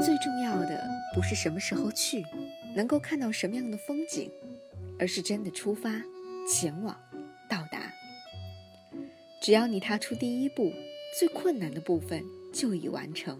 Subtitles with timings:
[0.00, 2.24] 最重要的不是什么时候去，
[2.74, 4.30] 能够看到什么样的风景，
[4.98, 6.02] 而是真的出发、
[6.48, 6.98] 前往、
[7.48, 7.92] 到达。
[9.42, 10.72] 只要你踏出第一步，
[11.18, 13.38] 最困难的部分就已完成，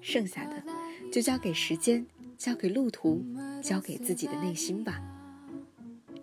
[0.00, 0.62] 剩下的
[1.12, 2.06] 就交给时间，
[2.38, 3.22] 交给路途，
[3.62, 5.02] 交给自己的内心吧。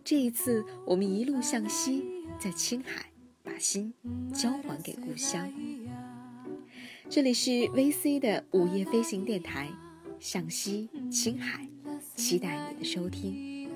[0.04, 2.04] 这一次，我们一路向西，
[2.40, 3.06] 在青海
[3.44, 3.94] 把心
[4.34, 5.52] 交还给故乡。
[7.14, 9.70] 这里是 VC 的午夜飞行电台，
[10.20, 11.70] 向西青海，
[12.16, 13.70] 期待你的收听。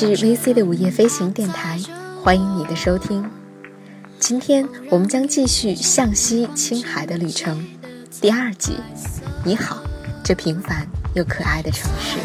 [0.00, 1.76] 是 VC 的午夜飞行电台，
[2.22, 3.28] 欢迎你的收听。
[4.20, 7.66] 今天我们将继续向西青海的旅程，
[8.20, 8.74] 第二集。
[9.44, 9.82] 你好，
[10.22, 12.20] 这平凡又可爱的城市。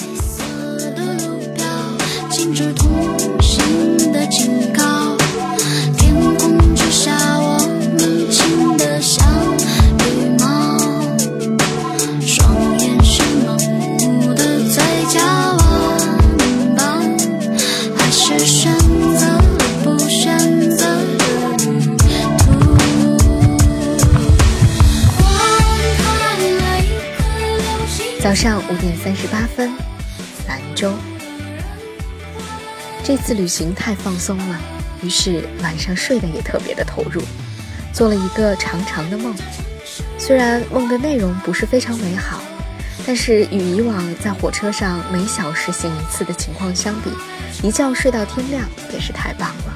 [28.34, 29.72] 早上五点三十八分，
[30.48, 30.92] 兰州。
[33.04, 34.60] 这次旅行太放松了，
[35.04, 37.22] 于是晚上睡得也特别的投入，
[37.94, 39.36] 做了一个长长的梦。
[40.18, 42.42] 虽然梦的内容不是非常美好，
[43.06, 47.12] 但是与以往在火车上每小时醒一次的情况相比，
[47.62, 49.74] 一觉睡到天亮也是太棒了。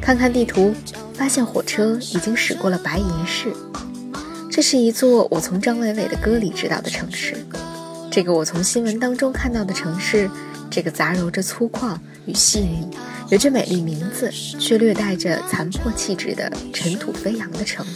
[0.00, 0.74] 看看地图，
[1.12, 3.52] 发现火车已经驶过了白银市。
[4.58, 7.46] 这是一座我从张伟伟的歌里知道的城市，
[8.10, 10.28] 这个我从新闻当中看到的城市，
[10.68, 11.96] 这个杂糅着粗犷
[12.26, 12.88] 与细腻，
[13.28, 17.86] 有着美丽名字却略带着残破气质的尘土飞扬的城。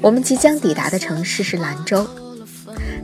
[0.00, 2.08] 我们即将抵达的城市是兰州。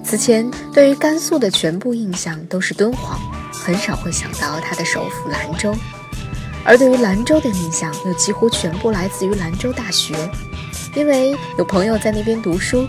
[0.02, 3.20] 此前对于甘肃的全部印象都是敦煌，
[3.52, 5.76] 很少会想到它的首府兰州，
[6.64, 10.14] 而对于兰州的印象又几乎全部来自于兰州大学。
[10.96, 12.88] 因为有朋友在那边读书，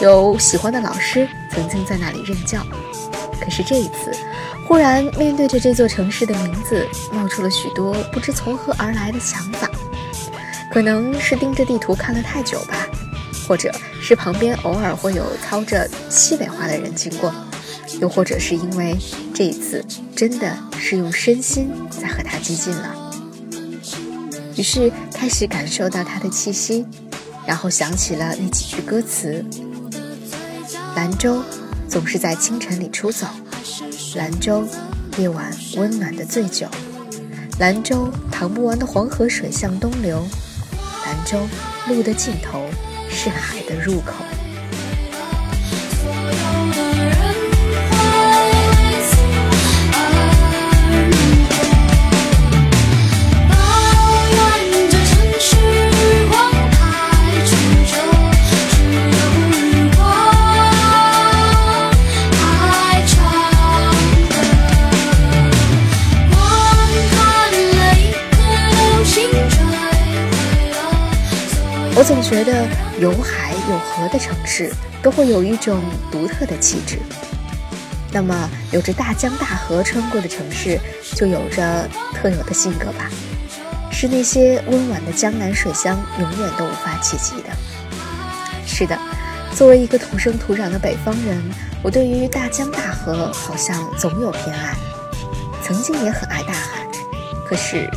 [0.00, 2.62] 有喜欢的老师曾经在那里任教。
[3.40, 4.12] 可是这一次，
[4.66, 9.70] 忽然面对着这座城市的名字，冒出了许多不知从何而来的想法。
[10.70, 12.86] 可能是盯着地图看了太久吧，
[13.48, 13.72] 或者
[14.02, 17.32] 是旁边偶尔会有操着西北话的人经过，
[18.00, 18.94] 又或者是因为
[19.32, 19.82] 这一次
[20.14, 23.12] 真的是用身心在和他接近了，
[24.56, 26.84] 于是开始感受到他的气息。
[27.46, 29.44] 然后想起了那几句歌词：
[30.96, 31.42] 兰州
[31.88, 33.26] 总是在清晨里出走，
[34.16, 34.66] 兰州
[35.16, 36.66] 夜晚温暖的醉酒，
[37.58, 40.26] 兰州淌不完的黄河水向东流，
[41.04, 41.38] 兰州
[41.88, 42.66] 路的尽头
[43.08, 44.12] 是海的入口。
[72.06, 72.64] 总觉得
[73.00, 74.72] 有海有河的城市
[75.02, 77.00] 都会有一种独特的气质。
[78.12, 80.78] 那么有着大江大河穿过的城市，
[81.16, 83.10] 就有着特有的性格吧，
[83.90, 87.48] 是那些温婉的江南水乡永远都无法企及的。
[88.64, 88.96] 是的，
[89.52, 91.42] 作为一个土生土长的北方人，
[91.82, 94.76] 我对于大江大河好像总有偏爱，
[95.60, 96.86] 曾经也很爱大海，
[97.44, 97.90] 可是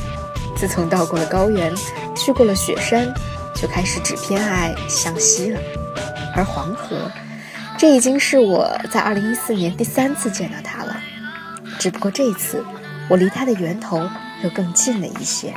[0.58, 1.72] 自从到过了高原，
[2.16, 3.14] 去过了雪山，
[3.62, 5.60] 就开始只偏爱向西了，
[6.36, 7.12] 而黄河。
[7.78, 10.96] 这已经是我在二零一四年第三次见到它了，
[11.78, 12.64] 只不过这一次
[13.10, 14.10] 我离它的源头
[14.44, 15.54] 又更近了一些。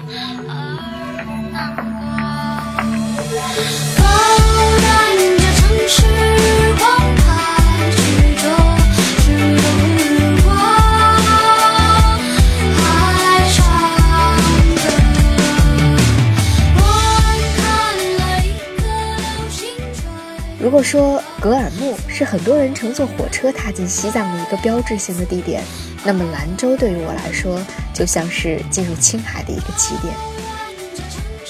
[20.73, 25.63] 如果说格尔木是很多人乘坐火车踏进西藏的一个标志性的地点，
[26.03, 27.61] 那么兰州对于我来说
[27.93, 30.15] 就像是进入青海的一个起点。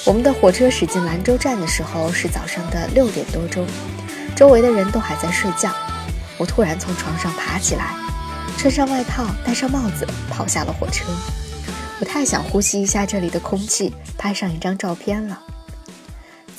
[0.05, 3.65] 我们的火车驶进兰州站的时候是早上的六点多钟，
[4.35, 5.73] 周围的人都还在睡觉。
[6.37, 7.95] 我突然从床上爬起来，
[8.59, 11.05] 穿上外套，戴上帽子，跑下了火车。
[12.01, 15.41] 我太想呼吸一下这里的空气，拍上一张照片了。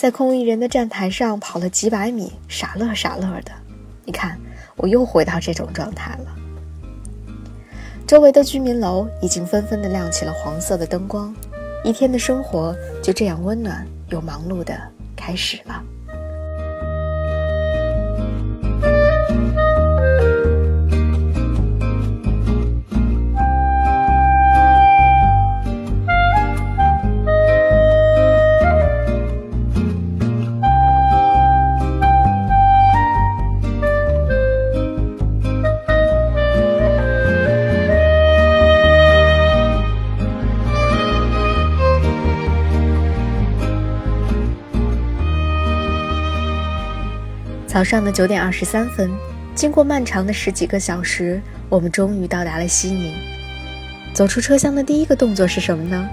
[0.03, 3.53] 在空无一人的站台上跑了几百米，傻乐傻乐的。
[4.03, 4.38] 你看，
[4.75, 6.35] 我又回到这种状态了。
[8.05, 11.33] 周围的居民楼已经纷纷的亮起了黄色的灯光，
[11.85, 14.77] 一天的生活就这样温暖又忙碌的
[15.15, 15.81] 开始了。
[47.83, 49.12] 早上的九点二十三分，
[49.53, 53.13] 经过漫长的十几个小时，我们终于到达了西宁。
[54.13, 56.09] 走出车厢的第一个动作是什么呢？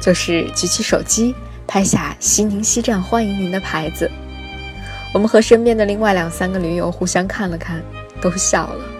[0.00, 1.34] 就是举起手机
[1.66, 4.10] 拍下“西宁西站欢迎您”的牌子。
[5.12, 7.82] 我们和身边的另外两三个驴友互相看了看，
[8.22, 8.93] 都笑了。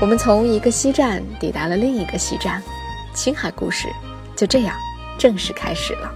[0.00, 2.62] 我们从一个西站抵达了另一个西站，
[3.12, 3.86] 青海故事
[4.34, 4.74] 就这样
[5.18, 6.10] 正式开始了。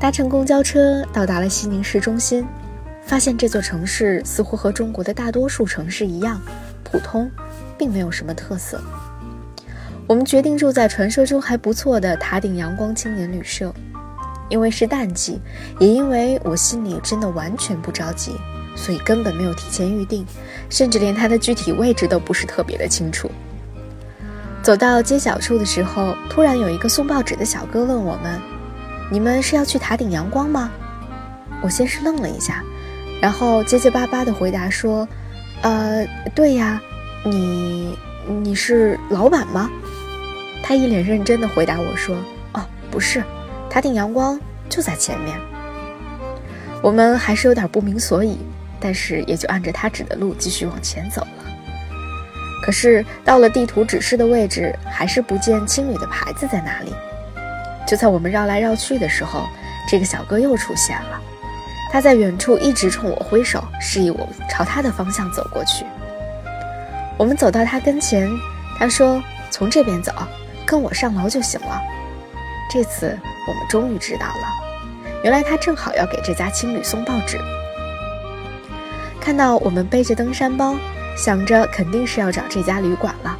[0.00, 2.44] 搭乘公交车到达了西宁市中心。
[3.12, 6.40] 发现这座城市似乎和中国的大多数城市一样，
[6.82, 7.30] 普通，
[7.76, 8.80] 并没有什么特色。
[10.06, 13.70] 我们决定住在传说中还不错的塔顶阳光青年旅社，
[14.48, 15.38] 因为是淡季，
[15.78, 18.32] 也因为我心里真的完全不着急，
[18.74, 20.24] 所以根本没有提前预定，
[20.70, 23.30] 甚至连它的具体位置都不是特别的清楚。
[24.62, 28.40] 走到街角处的时候，突然有一个送报纸的小哥问我们
[29.12, 30.70] ：“你们是要去塔顶阳光吗？”
[31.62, 32.64] 我先是愣了一下。
[33.22, 35.08] 然后结结巴巴地回答说
[35.62, 36.82] ：“呃，对呀，
[37.24, 39.70] 你你是老板吗？”
[40.60, 42.16] 他一脸认真地回答我说
[42.54, 43.22] ：“哦，不是，
[43.70, 45.38] 塔顶阳光就在前面。”
[46.82, 48.40] 我们还是有点不明所以，
[48.80, 51.44] 但是也就按着他指的路继续往前走了。
[52.64, 56.92] 可是到了地图指示的位置，还是不见青旅的牌子在哪里。
[57.86, 59.46] 就在我们绕来绕去的时候，
[59.88, 61.20] 这个小哥又出现了。
[61.92, 65.84] 他在远处一直冲我挥手，示意我朝他的方向走过去。
[67.18, 68.30] 我们走到他跟前，
[68.78, 69.22] 他说
[69.52, 70.10] ：“从这边走，
[70.64, 71.78] 跟我上楼就行了。”
[72.72, 73.08] 这次
[73.46, 77.38] 我们终于知道了，原来他正好要给这家青旅送报纸。
[79.20, 80.74] 看到我们背着登山包，
[81.14, 83.36] 想着肯定是要找这家旅馆了。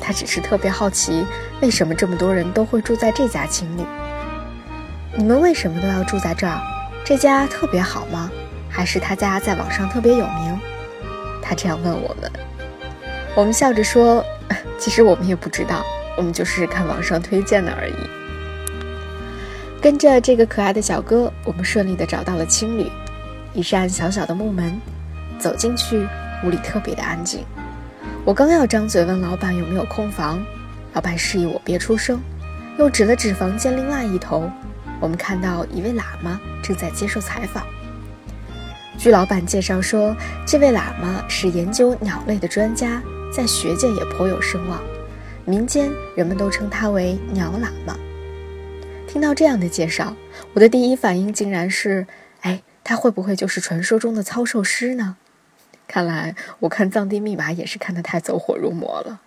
[0.00, 1.26] 他只是特别好奇，
[1.60, 3.82] 为什么这么多人都会住在这家青旅？
[5.16, 6.56] 你们为什么都要住在这儿？
[7.04, 8.30] 这家特别好吗？
[8.68, 10.58] 还是他家在网上特别有名？
[11.42, 12.30] 他这样问我们，
[13.34, 14.24] 我们笑着说
[14.78, 15.84] ：“其实我们也不知道，
[16.16, 17.94] 我们就是看网上推荐的而已。
[19.82, 22.86] 跟着这个可爱的小哥，我们顺利的找到了青旅，
[23.54, 24.80] 一扇小小的木门，
[25.36, 26.06] 走进去，
[26.44, 27.44] 屋里特别的安静。
[28.24, 30.40] 我刚要张嘴问老板有没有空房，
[30.92, 32.20] 老板示意我别出声，
[32.78, 34.48] 又指了指房间另外一头，
[35.00, 37.66] 我们看到一位喇嘛正在接受采访。
[38.98, 40.14] 据老板介绍说，
[40.46, 43.02] 这位喇嘛是研究鸟类的专家，
[43.34, 44.82] 在学界也颇有声望，
[45.46, 47.96] 民间人们都称他为“鸟喇嘛”。
[49.08, 50.14] 听到这样的介绍，
[50.52, 52.06] 我的第一反应竟然是：
[52.42, 55.16] 哎，他会不会就是传说中的操兽师呢？
[55.88, 59.20] 看来我看《藏地密码》也是看得太走火入魔了。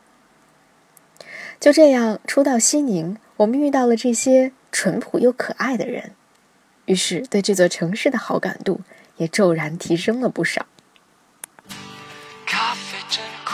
[1.59, 6.15] 就这样，初到西宁，我们遇到了这些淳朴又可爱的人，
[6.85, 8.81] 于是对这座城市的好感度
[9.17, 10.65] 也骤然提升了不少。
[12.45, 13.53] 咖啡真苦，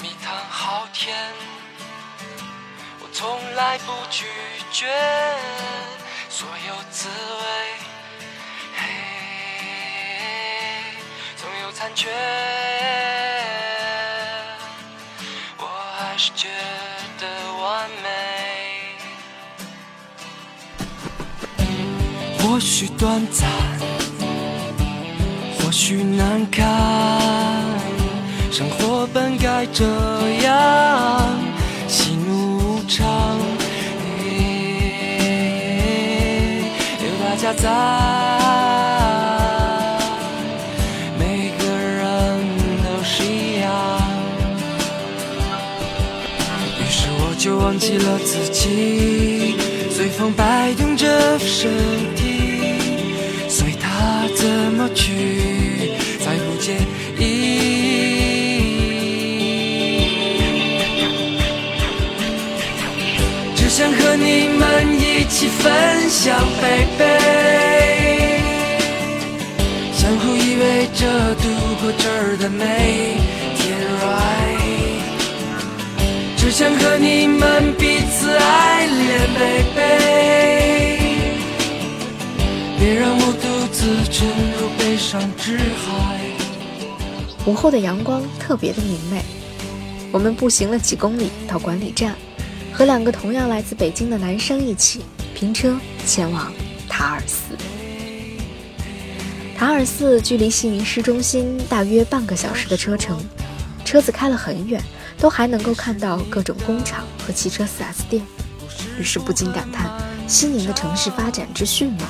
[0.00, 1.14] 蜜糖好甜。
[3.00, 4.24] 我从来不拒
[4.70, 4.86] 绝
[6.28, 7.44] 所有滋味，
[8.76, 8.86] 嘿，
[11.36, 12.08] 总有残缺，
[22.64, 23.48] 许短暂，
[25.58, 26.64] 或许难堪，
[28.52, 29.84] 生活本该这
[30.42, 31.28] 样。
[31.88, 33.36] 喜怒无常，
[36.98, 37.68] 有大家在，
[41.18, 42.00] 每个人
[42.84, 43.68] 都是一样。
[46.78, 49.56] 于是我就忘记了自己，
[49.90, 51.70] 随风摆动着身
[52.14, 52.31] 体，
[54.82, 56.74] 么去，再不介
[57.16, 57.22] 意。
[63.54, 64.60] 只想和你们
[64.98, 67.04] 一起分享，baby，
[69.94, 71.00] 相互依偎着
[71.36, 71.44] 度
[71.80, 72.64] 过这儿的每
[73.56, 73.62] 天。
[76.36, 79.80] 只想和你们彼此爱恋，baby，
[82.78, 83.46] 别让我独
[83.82, 86.20] 自沉入悲伤之海。
[87.46, 89.20] 午后的阳光特别的明媚，
[90.12, 92.14] 我们步行了几公里到管理站。
[92.72, 95.00] 和两个同样来自北京的男生一起
[95.34, 96.52] 拼车前往
[96.88, 97.56] 塔尔寺。
[99.58, 103.18] 塔尔寺距离西宁市中心大约半个小时的车程，
[103.84, 104.80] 车子开了很远，
[105.18, 108.24] 都还能够看到各种工厂和汽车 4S 店，
[108.96, 109.90] 于是不禁感叹
[110.28, 112.06] 西宁的城市发展之迅猛，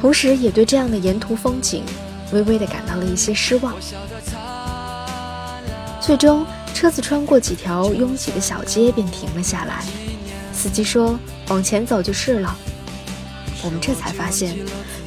[0.00, 1.84] 同时也对这样的沿途风景
[2.32, 3.74] 微微的感到了一些失望。
[6.00, 6.46] 最终。
[6.72, 9.84] 车子穿过几条拥挤的小街，便停了下来。
[10.50, 11.18] 司机说
[11.50, 12.56] ：“往前走就是了。”
[13.62, 14.56] 我们这才发现，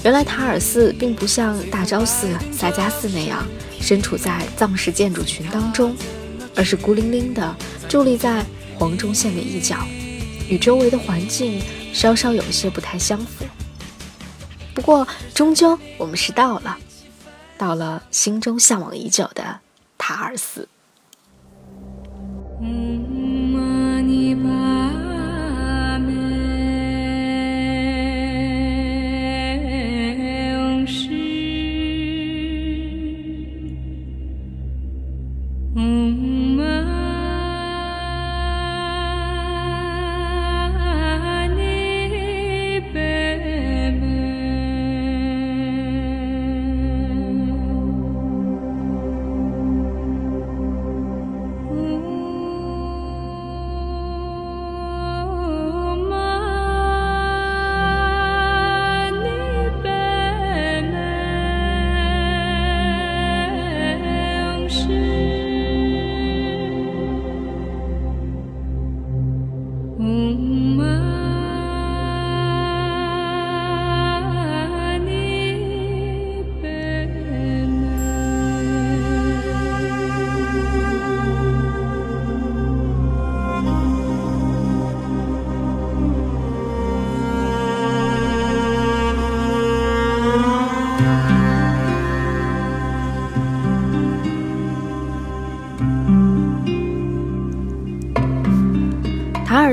[0.03, 3.43] 原来塔尔寺并不像大昭寺、萨迦寺那样
[3.81, 5.95] 身处在藏式建筑群当中，
[6.55, 7.55] 而是孤零零地
[7.89, 8.45] 伫立在
[8.77, 9.77] 黄忠县的一角，
[10.47, 11.59] 与周围的环境
[11.91, 13.45] 稍稍有些不太相符。
[14.83, 16.77] 不过，终究我们是到了，
[17.57, 19.61] 到了心中向往已久的
[19.97, 20.67] 塔尔寺。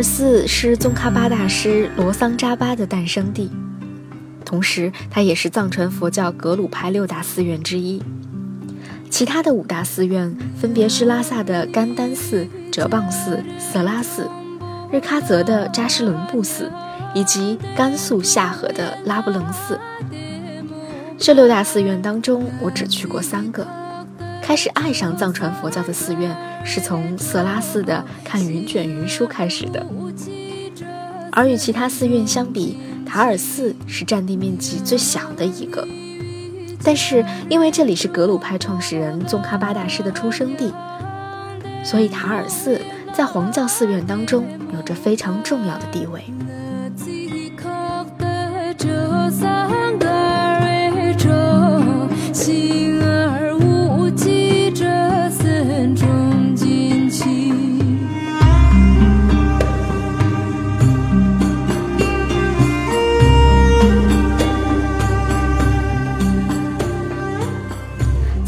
[0.03, 3.51] 寺是宗喀巴大师罗桑扎巴的诞生地，
[4.45, 8.03] 同时它也是藏传佛教格鲁派六大寺院之一。
[9.11, 14.31] 其他的五大寺院分别是拉萨的甘丹寺、哲蚌寺、色拉寺，
[14.93, 16.71] 日喀则的扎什伦布寺，
[17.15, 19.79] 以及甘肃夏河的拉卜楞寺。
[21.19, 23.67] 这六大寺院当中，我只去过三个。
[24.51, 29.87] 开始爱上藏传佛教的寺院，是从色拉寺的看云卷云舒开始的。
[31.31, 32.77] 而与其他寺院相比，
[33.07, 35.87] 塔尔寺是占地面积最小的一个。
[36.83, 40.75] 但是因为这里是格鲁派创始人宗喀巴大师的出生地，
[41.85, 42.81] 所以塔尔寺
[43.15, 46.25] 在黄教寺院当中有着非常重要的地位。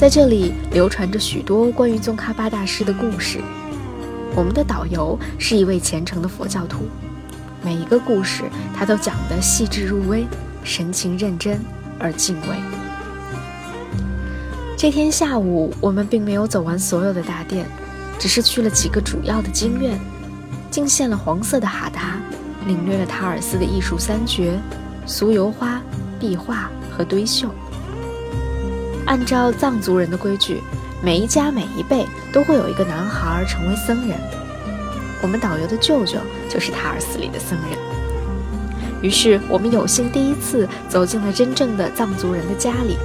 [0.03, 3.39] 在这里流传着许多关于宗喀巴大师的故事。
[4.35, 6.89] 我们的导游是一位虔诚的佛教徒，
[7.63, 8.43] 每一个故事
[8.77, 10.27] 他都讲得细致入微，
[10.65, 11.61] 神情认真
[12.01, 12.57] 而敬畏。
[14.77, 17.65] 这天下午，我们并没有走完所有的大殿，
[18.19, 19.97] 只是去了几个主要的经院，
[20.69, 22.21] 敬献了黄色的哈达，
[22.67, 24.59] 领略了塔尔寺的艺术三绝：
[25.07, 25.81] 酥油花、
[26.19, 27.49] 壁画和堆绣。
[29.13, 30.63] 按照藏族人的规矩，
[31.03, 34.19] 每一家每一辈都会有一个男孩成为僧人。
[35.21, 37.79] 我们导游的舅舅就是塔尔寺里的僧人。
[39.03, 42.97] 于是我们有幸第一次走进了真正的藏族人的家里，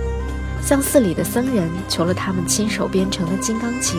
[0.63, 3.97] 向寺里的僧人求了他们亲手编成的金刚结，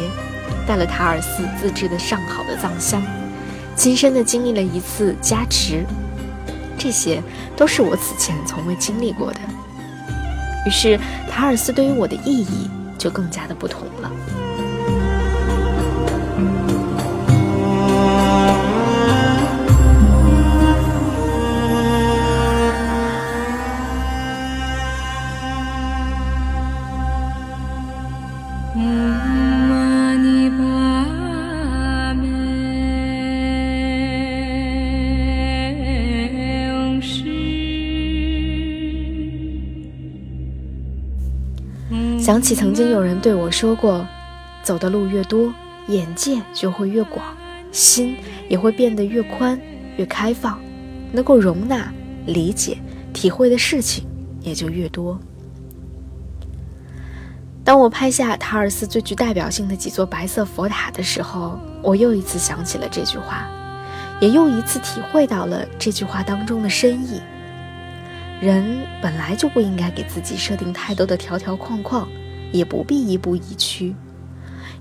[0.67, 3.03] 带了塔尔寺自制的上好的藏香，
[3.77, 5.85] 亲身的经历了一次加持。
[6.79, 7.23] 这些
[7.55, 9.41] 都是我此前从未经历过的。
[10.69, 14.13] 于是，塔尔斯对于我的意义就更加的不同了。
[42.29, 44.07] 想起曾经有人对我说过
[44.63, 45.51] ：“走的路越多，
[45.87, 47.25] 眼界就会越广，
[47.73, 48.19] 心
[48.51, 49.59] 也会变得越宽、
[49.97, 50.61] 越开放，
[51.11, 51.91] 能够容纳、
[52.27, 52.77] 理解、
[53.15, 54.05] 体会的事情
[54.43, 55.19] 也就越多。”
[57.65, 63.49] 当我拍下塔尔寺最具代表性的几座白色佛塔的时候，我又一次想起了这句话，
[64.21, 67.23] 也又一次体会到了这句话当中的深意。
[68.39, 72.07] 人本来就不应该给自己设定太多的条条框框，
[72.53, 73.95] 也不必亦步亦趋，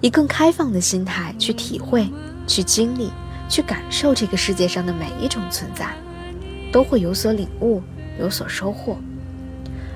[0.02, 2.08] 以更开放的心态去体会、
[2.46, 3.12] 去经历、
[3.50, 5.96] 去感受这个世界上的每一种存在，
[6.72, 7.82] 都会有所领悟、
[8.20, 8.98] 有所收获。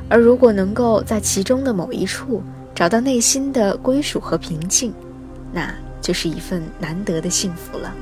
[0.10, 2.44] 而如果能够在其中的某一处
[2.76, 4.94] 找到内心的归属和平静，
[5.54, 7.94] 那就是一份难得的幸福了。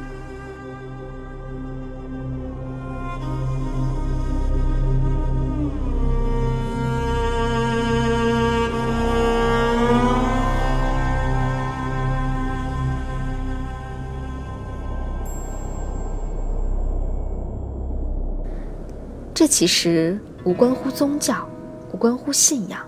[19.60, 21.46] 其实无关乎宗教，
[21.92, 22.80] 无关乎信仰，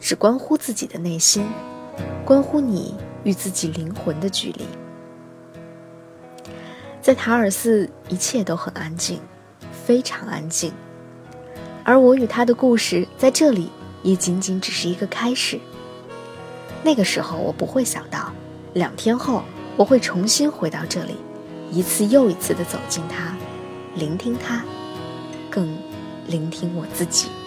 [0.00, 1.46] 只关乎自己的内心，
[2.24, 2.94] 关乎你
[3.24, 4.64] 与自己灵魂的距离。
[7.02, 9.20] 在塔尔寺，一切都很安静，
[9.84, 10.72] 非常安静，
[11.84, 13.70] 而我与他的故事在这里
[14.02, 15.60] 也仅仅只是一个开始。
[16.82, 18.32] 那个时候，我不会想到，
[18.72, 19.42] 两天后
[19.76, 21.16] 我会重新回到这里，
[21.70, 23.36] 一次又一次地走进他，
[23.94, 24.64] 聆听他。
[25.50, 25.66] 更
[26.28, 27.37] 聆听我自己。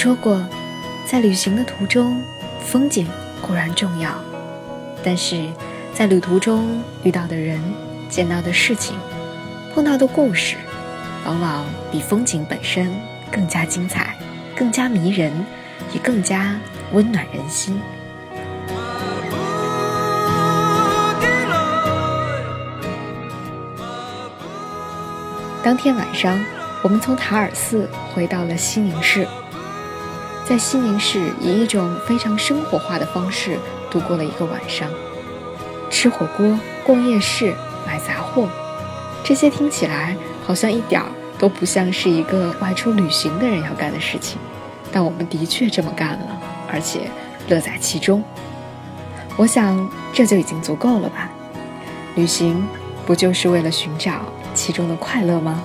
[0.00, 0.40] 说过，
[1.04, 2.22] 在旅行的途中，
[2.60, 3.04] 风景
[3.42, 4.12] 固然重要，
[5.02, 5.44] 但是
[5.92, 7.60] 在旅途中遇到的人、
[8.08, 8.96] 见到的事情、
[9.74, 10.54] 碰到的故事，
[11.26, 12.94] 往往比风景本身
[13.28, 14.14] 更加精彩、
[14.54, 15.32] 更加迷人，
[15.92, 16.54] 也更加
[16.92, 17.80] 温暖人心。
[25.60, 26.38] 当天晚上，
[26.84, 29.26] 我们从塔尔寺回到了西宁市。
[30.48, 33.58] 在西宁市，以一种非常生活化的方式
[33.90, 34.88] 度过了一个晚上，
[35.90, 37.54] 吃火锅、逛夜市、
[37.86, 38.48] 买杂货，
[39.22, 41.06] 这些听起来好像一点儿
[41.38, 44.38] 都不像是一个外出旅行的人要干的事情，
[44.90, 46.40] 但我们的确这么干了，
[46.72, 47.10] 而且
[47.48, 48.24] 乐在其中。
[49.36, 51.28] 我想这就已经足够了吧？
[52.14, 52.66] 旅行
[53.04, 54.22] 不就是为了寻找
[54.54, 55.62] 其中的快乐吗？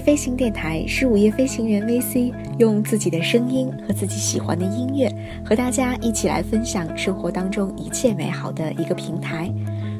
[0.00, 5.12] 飞行电台是午夜飞行员 VC 用自己的声音和自己喜欢的音乐，
[5.44, 9.52] 和大家一起来分享生活当中一切美好的一个平台。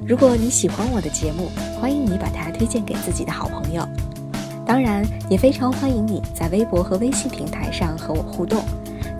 [0.06, 3.86] 如果你喜欢我的节目，欢迎你把它推荐给自己的好朋友。
[4.66, 8.62] 当然，也非常欢迎你在微博和微信平台上和我互动。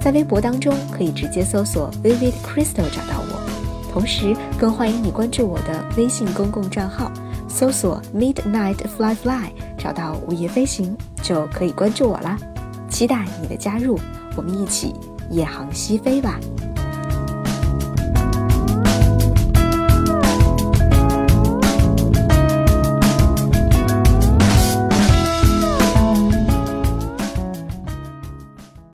[0.01, 7.11] 在微博当中可以直接搜索 Vivid Crystal 找到我，同时更欢迎你关注我的微信公共账号。
[7.59, 12.39] 搜索 Midnight Fly Fly，找到午夜飞行就可以关注我啦。
[12.89, 13.99] 期待你的加入，
[14.37, 14.95] 我们一起
[15.29, 16.39] 夜航西飞吧。